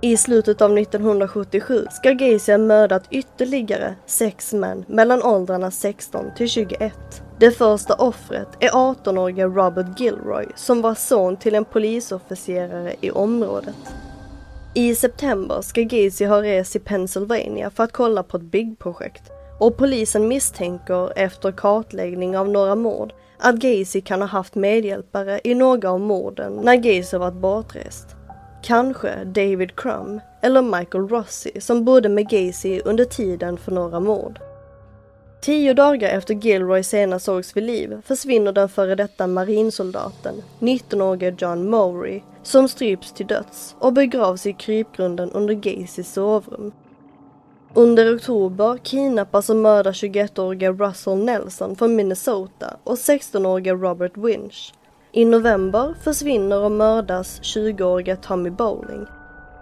[0.00, 6.48] i slutet av 1977 ska Gacy ha mördat ytterligare sex män mellan åldrarna 16 till
[6.48, 6.92] 21.
[7.38, 13.94] Det första offret är 18-årige Robert Gilroy som var son till en polisofficerare i området.
[14.74, 19.76] I september ska Gacy ha rest till Pennsylvania för att kolla på ett byggprojekt och
[19.76, 25.90] polisen misstänker efter kartläggning av några mord att Gacy kan ha haft medhjälpare i några
[25.90, 28.06] av morden när Gacy varit bortrest.
[28.62, 34.38] Kanske David Crum eller Michael Rossi som bodde med Gacy under tiden för några mord.
[35.40, 41.70] Tio dagar efter Gilroy senast sågs vid liv försvinner den före detta marinsoldaten, 19-årige John
[41.70, 46.72] Mowry, som stryps till döds och begravs i krypgrunden under Gacys sovrum.
[47.78, 54.74] Under oktober kidnappas och mördas 21-åriga Russell Nelson från Minnesota och 16-åriga Robert Winch
[55.12, 59.06] i november försvinner och mördas 20-åriga Tommy Bowling.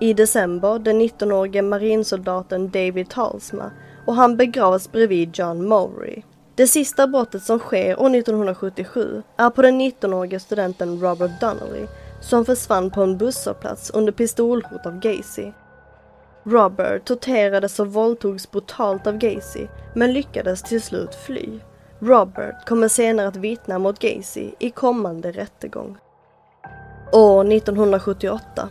[0.01, 3.71] I december den 19-årige marinsoldaten David Talsma
[4.07, 6.23] och han begravs bredvid John Mowry.
[6.55, 11.87] Det sista brottet som sker år 1977 är på den 19-årige studenten Robert Donnelly
[12.21, 15.53] som försvann på en busshållplats under pistolhot av Gacy.
[16.47, 21.61] Robert torterades och våldtogs brutalt av Gacy men lyckades till slut fly.
[21.99, 25.99] Robert kommer senare att vittna mot Gacy i kommande rättegång.
[27.13, 28.69] År 1978.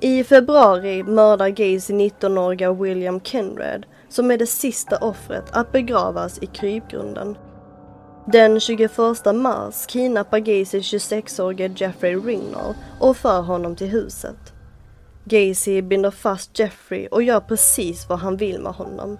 [0.00, 6.46] I februari mördar Gacy 19-åriga William Kenred som är det sista offret att begravas i
[6.46, 7.36] krypgrunden.
[8.26, 8.90] Den 21
[9.34, 14.55] mars kidnappar Gacy 26-årige Jeffrey Ringnall och för honom till huset.
[15.28, 19.18] Gacy binder fast Jeffrey och gör precis vad han vill med honom.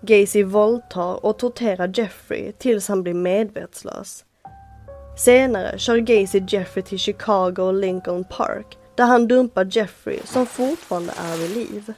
[0.00, 4.24] Gacy våldtar och torterar Jeffrey tills han blir medvetslös.
[5.16, 11.12] Senare kör Gacy Jeffrey till Chicago och Lincoln Park där han dumpar Jeffrey som fortfarande
[11.16, 11.92] är vid liv.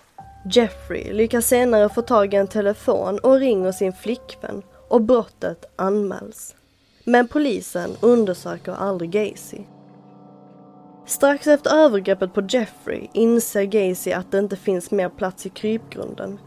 [0.53, 6.55] Jeffrey lyckas senare få tag i en telefon och ringer sin flickvän och brottet anmäls.
[7.05, 9.59] Men polisen undersöker aldrig Gacy.
[11.07, 16.38] Strax efter övergreppet på Jeffrey inser Gacy att det inte finns mer plats i krypgrunden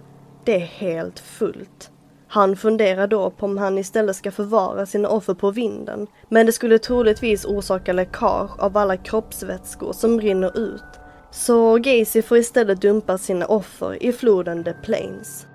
[0.49, 1.91] det är helt fullt.
[2.27, 6.51] Han funderar då på om han istället ska förvara sina offer på vinden, men det
[6.51, 10.99] skulle troligtvis orsaka läckage av alla kroppsvätskor som rinner ut.
[11.31, 15.47] Så Gacy får istället dumpa sina offer i floden The Plains.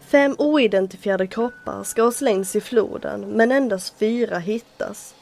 [0.00, 5.14] Fem oidentifierade kroppar ska ha slängts i floden, men endast fyra hittas.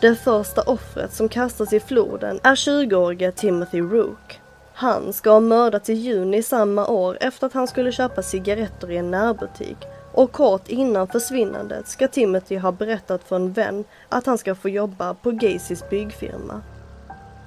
[0.00, 4.40] Det första offret som kastas i floden är 20-årige Timothy Rook.
[4.72, 8.96] Han ska ha mördats i juni samma år efter att han skulle köpa cigaretter i
[8.96, 9.76] en närbutik
[10.12, 14.68] och kort innan försvinnandet ska Timothy ha berättat för en vän att han ska få
[14.68, 16.60] jobba på Gacys byggfirma.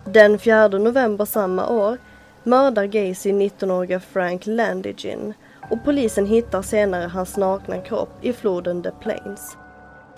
[0.05, 1.97] Den 4 november samma år
[2.43, 5.33] mördar Gacy 19-åriga Frank Landigin
[5.69, 9.57] och polisen hittar senare hans nakna kropp i floden The Plains.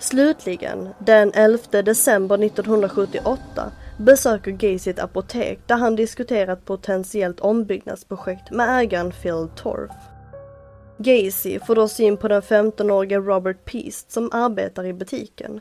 [0.02, 8.50] Slutligen, den 11 december 1978 besöker Gacy ett apotek där han diskuterar ett potentiellt ombyggnadsprojekt
[8.50, 9.90] med ägaren Phil Torf.
[10.98, 15.60] Gacy får då syn på den 15-årige Robert Peast som arbetar i butiken.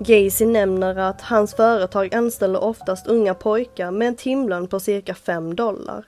[0.00, 5.54] Gacy nämner att hans företag anställer oftast unga pojkar med en timlön på cirka 5
[5.54, 6.04] dollar.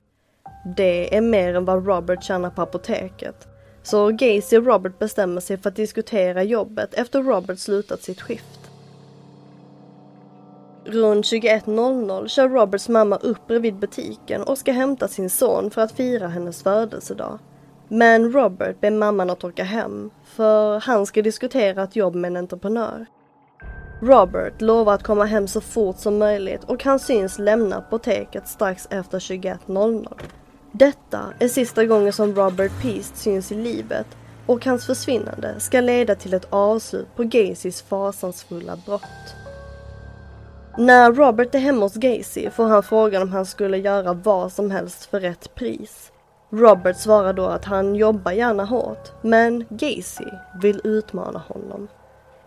[0.77, 3.49] Det är mer än vad Robert tjänar på apoteket.
[3.83, 8.71] Så Gacy och Robert bestämmer sig för att diskutera jobbet efter Robert slutat sitt skift.
[10.85, 15.93] Runt 21.00 kör Roberts mamma upp bredvid butiken och ska hämta sin son för att
[15.93, 17.39] fira hennes födelsedag.
[17.89, 22.37] Men Robert ber mamman att åka hem, för han ska diskutera ett jobb med en
[22.37, 23.07] entreprenör.
[24.03, 28.89] Robert lovar att komma hem så fort som möjligt och han syns lämna apoteket strax
[28.91, 30.21] efter 21.00.
[30.73, 34.07] Detta är sista gången som Robert Peast syns i livet
[34.47, 39.35] och hans försvinnande ska leda till ett avslut på Gacys fasansfulla brott.
[40.79, 44.71] När Robert är hemma hos Gacy får han frågan om han skulle göra vad som
[44.71, 46.13] helst för rätt pris.
[46.51, 50.31] Robert svarar då att han jobbar gärna hårt, men Gacy
[50.63, 51.89] vill utmana honom.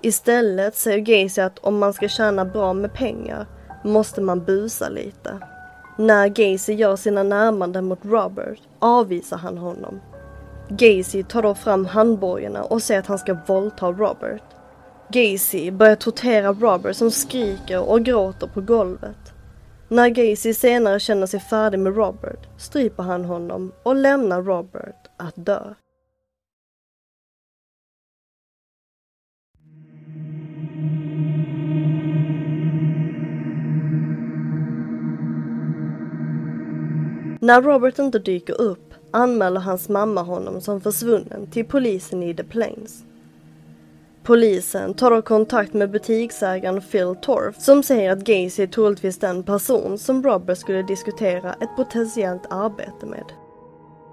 [0.02, 3.46] Istället säger Gacy att om man ska tjäna bra med pengar
[3.84, 5.40] måste man busa lite.
[5.98, 10.02] När Gacy gör sina närmanden mot Robert avvisar han honom.
[10.70, 14.44] Gacy tar då fram handbojorna och säger att han ska våldta Robert.
[15.10, 19.34] Gacy börjar tortera Robert som skriker och gråter på golvet.
[19.90, 25.46] När Gacy senare känner sig färdig med Robert stryper han honom och lämnar Robert att
[25.46, 25.74] dö.
[37.46, 42.44] När Robert inte dyker upp anmäler hans mamma honom som försvunnen till polisen i The
[42.44, 43.04] Plains.
[44.24, 49.44] Polisen tar då kontakt med butiksägaren Phil Torf som säger att Gacy är troligtvis den
[49.44, 53.26] person som Robert skulle diskutera ett potentiellt arbete med.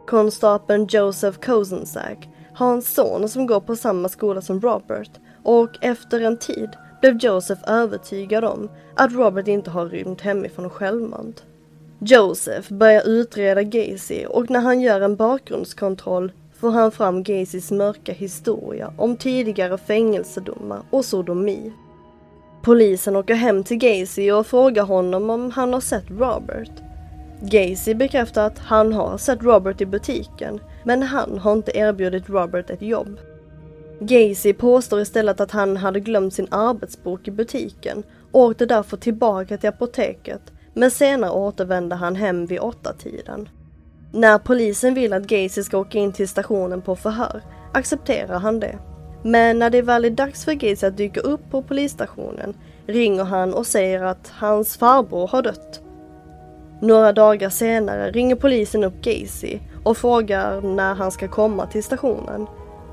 [0.06, 5.10] Konstapeln Joseph Kozensack har en son som går på samma skola som Robert
[5.42, 6.70] och efter en tid
[7.00, 11.44] blev Joseph övertygad om att Robert inte har rymt hemifrån självmant.
[12.04, 18.12] Joseph börjar utreda Gacy och när han gör en bakgrundskontroll får han fram Gacys mörka
[18.12, 21.72] historia om tidigare fängelsedomar och sodomi.
[22.62, 26.70] Polisen åker hem till Gacy och frågar honom om han har sett Robert.
[27.40, 32.70] Gacy bekräftar att han har sett Robert i butiken, men han har inte erbjudit Robert
[32.70, 33.18] ett jobb.
[34.00, 39.56] Gacy påstår istället att han hade glömt sin arbetsbok i butiken och åkte därför tillbaka
[39.56, 43.48] till apoteket, men senare återvände han hem vid åtta tiden.
[44.12, 47.42] När polisen vill att Gacy ska åka in till stationen på förhör
[47.72, 48.78] accepterar han det.
[49.22, 52.54] Men när det väl är dags för Gacy att dyka upp på polisstationen
[52.86, 55.80] ringer han och säger att hans farbror har dött.
[56.80, 62.46] Några dagar senare ringer polisen upp Gacy och frågar när han ska komma till stationen.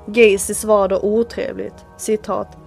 [0.07, 2.57] Gacy svarar då otrevligt, citat.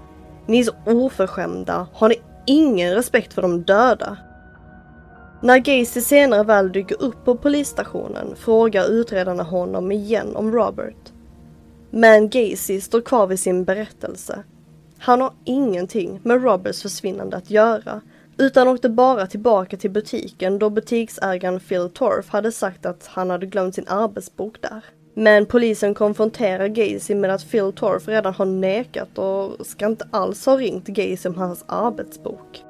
[0.46, 2.14] Ni är så oförskämda, har ni
[2.46, 4.16] ingen respekt för de döda?
[5.42, 11.12] När Gacy senare väl dyker upp på polisstationen frågar utredarna honom igen om Robert.
[11.90, 14.42] Men Gacy står kvar vid sin berättelse.
[14.98, 18.00] Han har ingenting med Roberts försvinnande att göra
[18.38, 23.46] utan åkte bara tillbaka till butiken då butiksägaren Phil Torf hade sagt att han hade
[23.46, 24.84] glömt sin arbetsbok där.
[25.14, 30.46] Men polisen konfronterar Gacy med att Phil Torf redan har nekat och ska inte alls
[30.46, 32.64] ha ringt Gacy om hans arbetsbok.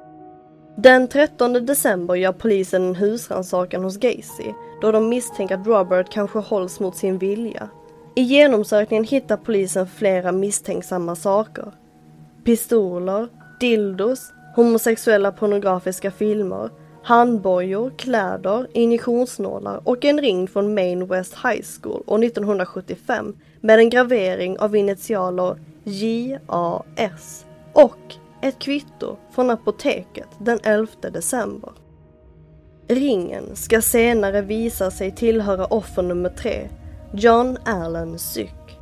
[0.75, 6.39] Den 13 december gör polisen en husrannsakan hos Gacy då de misstänker att Robert kanske
[6.39, 7.69] hålls mot sin vilja.
[8.15, 11.71] I genomsökningen hittar polisen flera misstänksamma saker.
[12.43, 13.27] Pistoler,
[13.59, 16.69] dildos, homosexuella pornografiska filmer,
[17.03, 23.89] handbojor, kläder, injektionsnålar och en ring från Maine West High School år 1975 med en
[23.89, 31.71] gravering av initialer JAS och ett kvitto från apoteket den 11 december.
[32.87, 36.69] Ringen ska senare visa sig tillhöra offer nummer tre,
[37.13, 38.79] John Allen Syk.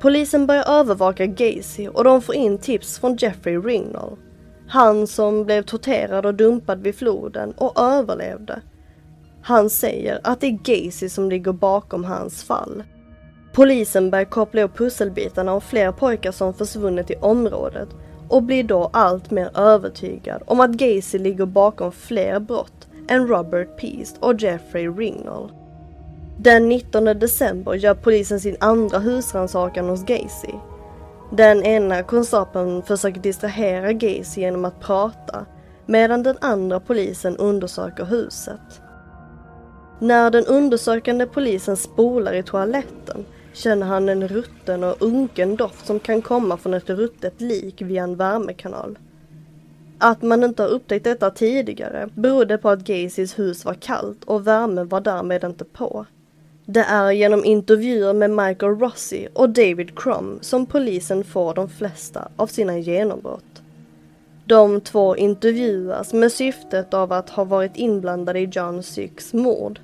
[0.00, 4.16] Polisen börjar övervaka Gacy och de får in tips från Jeffrey Ringnall.
[4.68, 8.60] Han som blev torterad och dumpad vid floden och överlevde.
[9.42, 12.82] Han säger att det är Gacy som ligger bakom hans fall.
[13.52, 17.88] Polisen börjar koppla ihop pusselbitarna av fler pojkar som försvunnit i området
[18.28, 23.80] och blir då allt mer övertygad om att Gacy ligger bakom fler brott än Robert
[23.80, 25.52] Peast och Jeffrey Ringnall.
[26.38, 30.52] Den 19 december gör polisen sin andra husrannsakan hos Gacy.
[31.30, 35.46] Den ena konstapeln försöker distrahera Gacy genom att prata
[35.86, 38.80] medan den andra polisen undersöker huset.
[39.98, 43.24] När den undersökande polisen spolar i toaletten
[43.56, 48.02] känner han en rutten och unken doft som kan komma från ett ruttet lik via
[48.02, 48.98] en värmekanal.
[49.98, 54.46] Att man inte har upptäckt detta tidigare berodde på att Gacys hus var kallt och
[54.46, 56.06] värmen var därmed inte på.
[56.66, 62.28] Det är genom intervjuer med Michael Rossi och David Crum som polisen får de flesta
[62.36, 63.62] av sina genombrott.
[64.44, 69.80] De två intervjuas med syftet av att ha varit inblandade i John Sykes mord.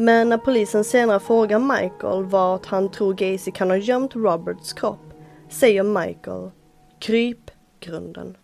[0.00, 5.12] Men när polisen senare frågar Michael vart han tror Gacy kan ha gömt Roberts kropp
[5.48, 6.50] säger Michael
[6.98, 8.36] kryp grunden.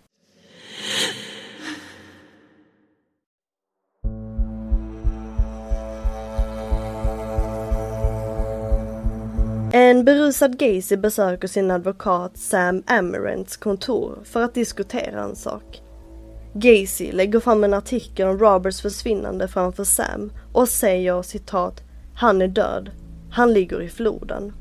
[9.73, 15.84] En berusad Gacy besöker sin advokat Sam Amarants kontor för att diskutera en sak.
[16.57, 21.83] Gacy lägger fram en artikel om Roberts försvinnande framför Sam och säger citat
[22.15, 22.91] Han är död.
[23.31, 24.53] Han ligger i floden.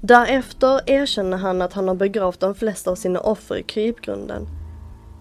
[0.00, 4.46] Därefter erkänner han att han har begravt de flesta av sina offer i krypgrunden.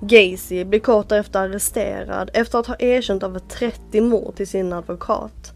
[0.01, 5.53] Gacy blir kort därefter arresterad efter att ha erkänt över 30 mord till sin advokat.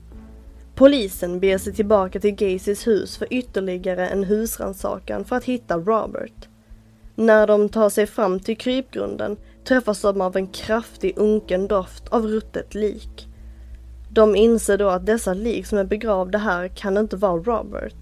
[0.75, 6.47] Polisen beger sig tillbaka till Gacys hus för ytterligare en husrannsakan för att hitta Robert.
[7.15, 12.27] När de tar sig fram till krypgrunden träffas de av en kraftig unken doft av
[12.27, 13.27] ruttet lik.
[14.09, 17.95] De inser då att dessa lik som är begravda här kan inte vara Robert.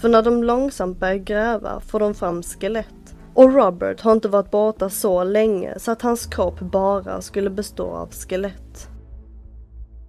[0.00, 3.16] För när de långsamt börjar gräva får de fram skelett.
[3.34, 7.86] Och Robert har inte varit borta så länge så att hans kropp bara skulle bestå
[7.86, 8.88] av skelett.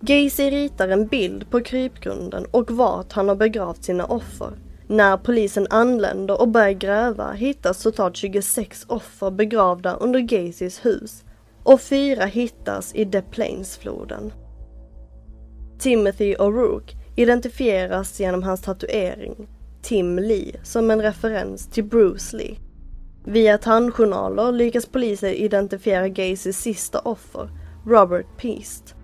[0.01, 4.51] Gacy ritar en bild på krypgrunden och vart han har begravt sina offer.
[4.87, 11.23] När polisen anländer och börjar gräva hittas totalt 26 offer begravda under Gacys hus
[11.63, 14.31] och fyra hittas i The Plains-floden.
[15.79, 19.47] Timothy O'Rourke identifieras genom hans tatuering,
[19.81, 22.57] Tim Lee, som en referens till Bruce Lee.
[23.25, 27.49] Via tandjournaler lyckas polisen identifiera Gacys sista offer,
[27.85, 28.95] Robert Peast.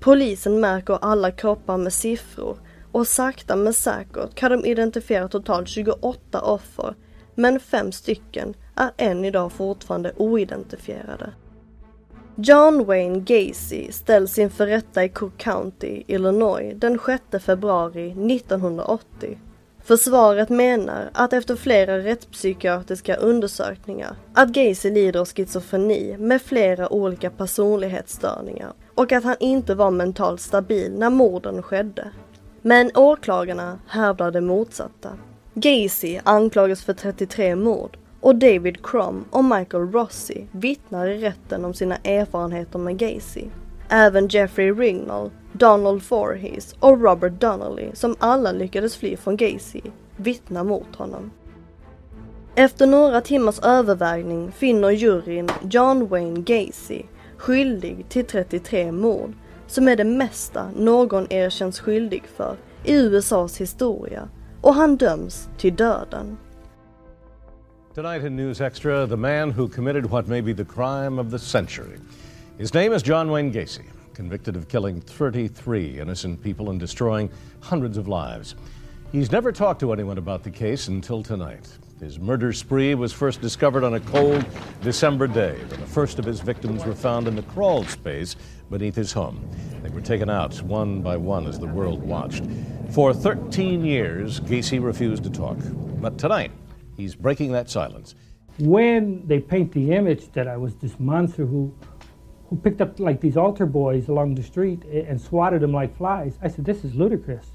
[0.00, 2.58] Polisen märker alla kroppar med siffror
[2.96, 6.94] och sakta men säkert kan de identifiera totalt 28 offer,
[7.34, 11.32] men fem stycken är än idag fortfarande oidentifierade.
[12.36, 16.98] John Wayne Gacy ställs inför rätta i Cook County, Illinois den
[17.30, 19.38] 6 februari 1980.
[19.84, 27.30] Försvaret menar att efter flera rättspsykiatriska undersökningar att Gacy lider av schizofreni med flera olika
[27.30, 32.10] personlighetsstörningar och att han inte var mentalt stabil när morden skedde.
[32.68, 35.10] Men åklagarna hävdar det motsatta.
[35.54, 41.74] Gacy anklagas för 33 mord och David Crum och Michael Rossi vittnar i rätten om
[41.74, 43.44] sina erfarenheter med Gacy.
[43.88, 49.82] Även Jeffrey Rignall, Donald Forhees och Robert Donnelly, som alla lyckades fly från Gacy,
[50.16, 51.30] vittnar mot honom.
[52.54, 57.02] Efter några timmars övervägning finner juryn John Wayne Gacy
[57.36, 59.32] skyldig till 33 mord,
[59.66, 64.28] som är det mesta någon erkänns skyldig för i USAs historia
[64.60, 66.36] och han döms till döden.
[67.94, 71.38] Tonight in News Extra, the man who committed what may be the crime of the
[71.38, 71.98] century.
[72.58, 77.96] His name is John Wayne Gacy, convicted of killing 33 innocent people and destroying hundreds
[77.96, 78.54] of lives.
[79.12, 81.68] He's never talked to anyone about the case until tonight.
[82.00, 84.44] His murder spree was first discovered on a cold
[84.82, 88.36] December day when the first of his victims were found in the crawl space
[88.70, 89.48] beneath his home.
[89.82, 92.44] They were taken out one by one as the world watched.
[92.90, 95.56] For 13 years, Gacy refused to talk.
[95.98, 96.52] But tonight,
[96.98, 98.14] he's breaking that silence.
[98.58, 101.74] When they paint the image that I was this monster who,
[102.50, 106.38] who picked up like these altar boys along the street and swatted them like flies,
[106.42, 107.46] I said, this is ludicrous.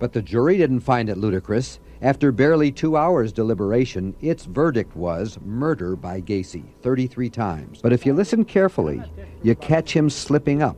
[0.00, 1.78] But the jury didn't find it ludicrous.
[2.02, 7.80] After barely two hours' deliberation, its verdict was murder by Gacy 33 times.
[7.80, 9.02] But if you listen carefully,
[9.42, 10.76] you catch him slipping up.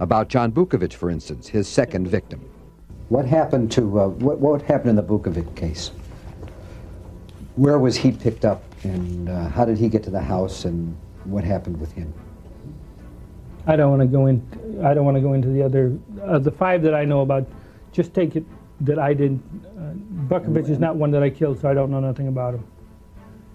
[0.00, 2.40] About John Bukovic, for instance, his second victim.
[3.08, 5.90] What happened to, uh, what, what happened in the Bukovic case?
[7.56, 10.96] Where was he picked up and uh, how did he get to the house and
[11.24, 12.12] what happened with him?
[13.66, 14.40] I don't want to go in.
[14.84, 15.96] I don't want to go into the other.
[16.22, 17.46] Uh, the five that I know about.
[17.90, 18.44] Just take it
[18.82, 19.42] that I didn't.
[20.30, 22.66] Uh, is not one that I killed, so I don't know nothing about him.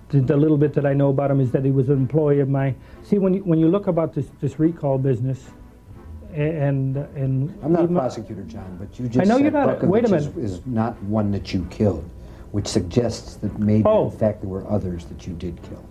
[0.09, 2.39] The, the, little bit that I know about him is that he was an employee
[2.39, 2.75] of mine.
[3.03, 5.49] See, when you, when you look about this, this recall business,
[6.33, 9.79] and and I'm not a prosecutor, John, but you just I know said you're not.
[9.79, 10.37] Bukovic Wait a minute.
[10.37, 12.09] Is, is not one that you killed.
[12.51, 14.11] which suggests that maybe Oh.
[14.11, 15.83] in fact there were others that you did kill.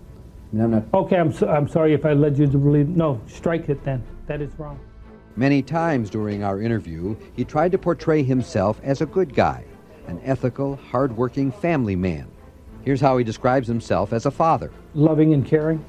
[0.53, 0.85] I mean, I'm not.
[0.95, 2.89] Okay, I'm, so, I'm sorry if I led you to believe.
[2.89, 4.03] No, strike it then.
[4.27, 4.79] That is wrong.
[5.37, 9.65] Many times during our interview, he tried to portray himself as a good guy,
[10.07, 12.29] an ethical, hard-working family man.
[12.85, 14.71] Here's how he describes himself as a father.
[14.95, 15.83] Loving and caring.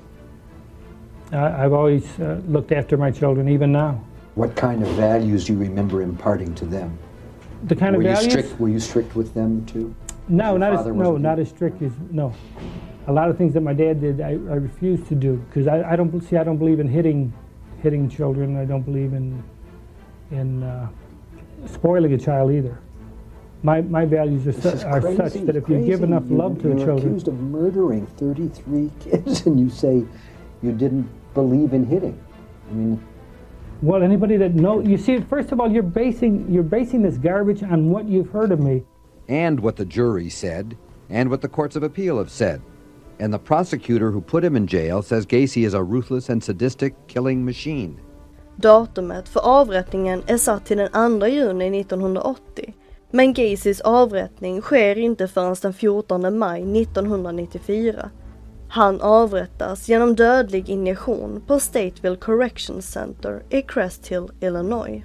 [1.33, 4.01] I I've always uh, looked after my children, even now.
[4.35, 6.97] What kind of values do you remember imparting to them?
[7.63, 8.59] The kind of were of you strict?
[8.59, 9.93] Were you strict with them too?
[10.29, 12.33] No, not as no, not as strict as no.
[13.07, 15.91] A lot of things that my dad did, I, I refuse to do because I,
[15.91, 16.37] I don't see.
[16.37, 17.33] I don't believe in hitting,
[17.83, 18.57] hitting children.
[18.57, 19.43] I don't believe in,
[20.31, 20.87] in uh,
[21.67, 22.79] spoiling a child either.
[23.61, 26.55] My my values are, su- are crazy, such that if you give enough You- love
[26.57, 30.03] to children, you're accused of murdering 33 kids, and you say
[30.61, 32.19] you didn't believe in hitting.
[32.69, 33.03] I mean,
[33.81, 37.61] well, anybody that know, you see, first of all, you're basing you're basing this garbage
[37.63, 38.83] on what you've heard of me.
[39.29, 40.77] and what the jury said,
[41.09, 42.61] and what the courts of appeal have said.
[43.23, 46.93] And the prosecutor who put him in jail says Gacy is a ruthless and sadistic
[47.07, 47.99] killing machine.
[48.55, 52.73] Datumet för avrättningen är satt till den 2 juni 1980.
[53.11, 58.09] Men Gacys avrättning sker inte förrän den 14 maj 1994.
[58.69, 65.03] Han avrättas genom dödlig injektion på Stateville Correction Center i Crest Hill, Illinois.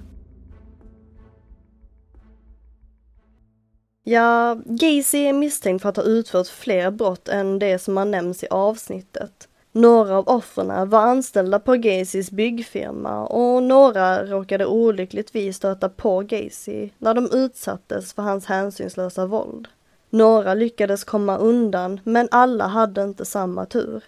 [4.10, 8.44] Ja, Gacy är misstänkt för att ha utfört fler brott än det som har nämnts
[8.44, 9.48] i avsnittet.
[9.72, 16.90] Några av offren var anställda på Gacys byggfirma och några råkade olyckligtvis stöta på Gacy
[16.98, 19.68] när de utsattes för hans hänsynslösa våld.
[20.10, 24.04] Några lyckades komma undan men alla hade inte samma tur.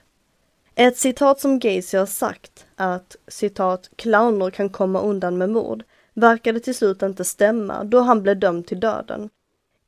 [0.74, 5.84] Ett citat som Gacy har sagt att citat clowner kan komma undan med mord
[6.14, 9.30] verkade till slut inte stämma då han blev dömd till döden.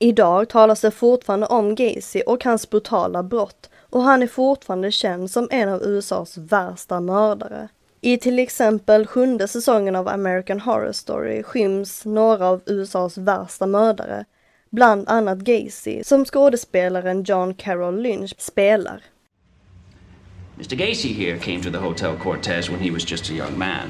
[0.02, 5.30] Idag talas det fortfarande om Gacy och hans brutala brott och han är fortfarande känd
[5.30, 7.68] som en av USAs värsta mördare.
[8.00, 14.24] I till exempel sjunde säsongen av American Horror Story skyms några av USAs värsta mördare,
[14.70, 19.02] bland annat Gacy, som skådespelaren John Carroll Lynch spelar.
[20.56, 20.76] Mr.
[20.76, 23.88] Gacy here came to the Hotel Cortez when he was just a young man.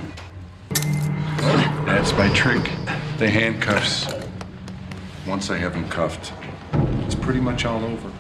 [1.87, 2.71] That's my trick.
[3.19, 4.22] The handcuffs.
[5.33, 6.33] Once I have him cuffed,
[7.07, 8.11] it's pretty much all over.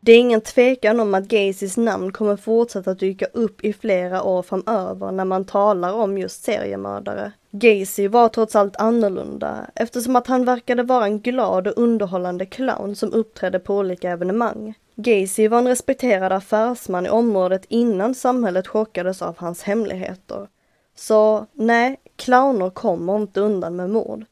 [0.00, 4.42] Det är ingen tvekan om att Gacys namn kommer fortsätta dyka upp i flera år
[4.42, 7.32] framöver när man talar om just seriemördare.
[7.50, 12.96] Gacy var trots allt annorlunda eftersom att han verkade vara en glad och underhållande clown
[12.96, 14.74] som uppträdde på olika evenemang.
[14.96, 20.48] Gacy var en respekterad affärsman i området innan samhället chockades av hans hemligheter.
[20.96, 24.24] Så nej, clowner kommer inte undan med mord.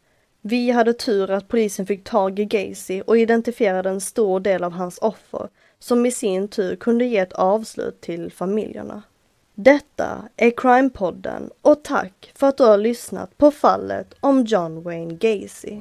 [0.49, 4.73] Vi hade tur att polisen fick tag i Gacy och identifierade en stor del av
[4.73, 9.03] hans offer som i sin tur kunde ge ett avslut till familjerna.
[9.55, 15.15] Detta är Crime-podden och tack för att du har lyssnat på fallet om John Wayne
[15.15, 15.81] Gacy.